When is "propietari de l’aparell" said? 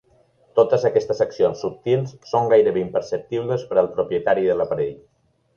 3.99-4.99